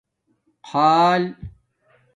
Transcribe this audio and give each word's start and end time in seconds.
خآل 0.71 1.23